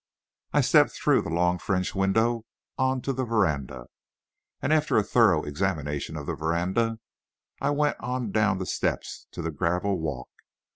I 0.51 0.61
stepped 0.61 0.89
through 0.93 1.21
the 1.21 1.29
long 1.29 1.59
French 1.59 1.93
window 1.93 2.45
on 2.75 3.01
to 3.03 3.13
the 3.13 3.23
veranda, 3.23 3.85
and 4.59 4.73
after 4.73 4.97
a 4.97 5.03
thorough 5.03 5.43
examination 5.43 6.17
of 6.17 6.25
the 6.25 6.33
veranda, 6.33 6.97
I 7.61 7.69
went 7.69 7.97
on 7.99 8.31
down 8.31 8.57
the 8.57 8.65
steps 8.65 9.27
to 9.29 9.43
the 9.43 9.51
gravel 9.51 9.99
walk. 9.99 10.29